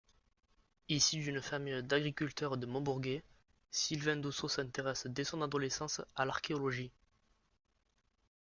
Issu 0.89 1.17
d'une 1.17 1.43
famille 1.43 1.83
d'agriculteurs 1.83 2.57
de 2.57 2.65
Maubourguet, 2.65 3.23
Sylvain 3.69 4.15
Doussau 4.15 4.47
s'intéresse 4.47 5.05
dès 5.05 5.23
son 5.23 5.43
adolescence 5.43 6.01
à 6.15 6.25
l'archéologie. 6.25 6.91